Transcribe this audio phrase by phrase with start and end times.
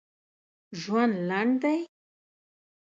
[0.81, 1.77] ژوند لنډ دي!